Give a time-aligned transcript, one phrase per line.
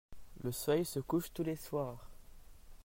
[0.43, 2.09] Le soleil se couche tous les soirs.